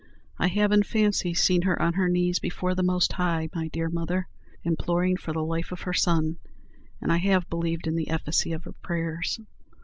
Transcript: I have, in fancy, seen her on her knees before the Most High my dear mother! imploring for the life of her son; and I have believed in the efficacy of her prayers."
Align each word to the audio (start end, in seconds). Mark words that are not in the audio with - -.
I 0.39 0.47
have, 0.47 0.71
in 0.71 0.81
fancy, 0.81 1.35
seen 1.35 1.61
her 1.61 1.79
on 1.79 1.93
her 1.93 2.09
knees 2.09 2.39
before 2.39 2.73
the 2.73 2.81
Most 2.81 3.13
High 3.13 3.49
my 3.53 3.67
dear 3.67 3.87
mother! 3.87 4.27
imploring 4.63 5.15
for 5.15 5.31
the 5.31 5.43
life 5.45 5.71
of 5.71 5.81
her 5.81 5.93
son; 5.93 6.37
and 6.99 7.13
I 7.13 7.17
have 7.17 7.51
believed 7.51 7.85
in 7.85 7.95
the 7.95 8.09
efficacy 8.09 8.51
of 8.51 8.63
her 8.63 8.71
prayers." 8.71 9.39